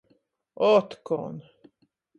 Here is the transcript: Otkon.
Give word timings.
Otkon. 0.69 1.35